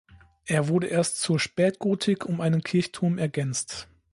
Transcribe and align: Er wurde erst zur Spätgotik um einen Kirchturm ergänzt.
Er 0.47 0.67
wurde 0.67 0.87
erst 0.87 1.21
zur 1.21 1.39
Spätgotik 1.39 2.25
um 2.25 2.41
einen 2.41 2.63
Kirchturm 2.63 3.19
ergänzt. 3.19 3.87